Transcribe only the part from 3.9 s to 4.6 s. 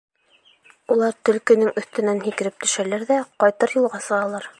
сығалар.